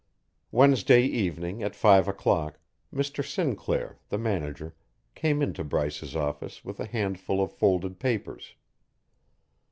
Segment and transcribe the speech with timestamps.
[0.51, 2.57] Wednesday evening at five o'clock
[2.91, 3.23] Mr.
[3.23, 4.73] Sinclair, the manager,
[5.13, 8.55] came into Bryce's office with a handful of folded papers.